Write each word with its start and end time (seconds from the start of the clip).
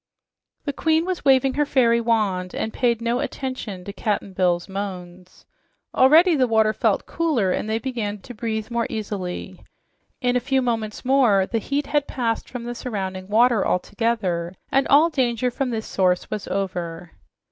The 0.65 0.73
queen 0.73 1.05
was 1.05 1.23
waving 1.23 1.53
her 1.53 1.65
fairy 1.67 2.01
wand 2.01 2.55
and 2.55 2.73
paid 2.73 3.01
no 3.01 3.19
attention 3.19 3.83
to 3.85 3.93
Cap'n 3.93 4.33
Bill's 4.33 4.67
moans. 4.67 5.45
Already 5.93 6.35
the 6.35 6.47
water 6.47 6.73
felt 6.73 7.05
cooler, 7.05 7.51
and 7.51 7.69
they 7.69 7.77
began 7.77 8.17
to 8.21 8.33
breathe 8.33 8.71
more 8.71 8.87
easily. 8.89 9.63
In 10.19 10.35
a 10.35 10.39
few 10.39 10.59
moments 10.63 11.05
more, 11.05 11.45
the 11.45 11.59
heat 11.59 11.85
had 11.85 12.07
passed 12.07 12.49
from 12.49 12.63
the 12.63 12.73
surrounding 12.73 13.27
water 13.27 13.63
altogether, 13.63 14.55
and 14.71 14.87
all 14.87 15.11
danger 15.11 15.51
from 15.51 15.69
this 15.69 15.85
source 15.85 16.31
was 16.31 16.47
over. 16.47 17.11